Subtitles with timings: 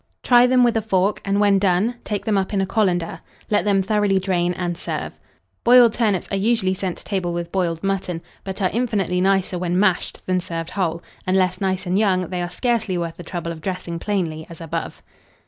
[0.23, 3.65] Try them with a fork, and, when done, take them up in a colander; let
[3.65, 5.13] them thoroughly drain, and serve.
[5.63, 9.79] Boiled turnips are usually sent to table with boiled mutton, but are infinitely nicer when
[9.79, 13.61] mashed than served whole: unless nice and young, they are scarcely worth the trouble of
[13.61, 15.03] dressing plainly as above.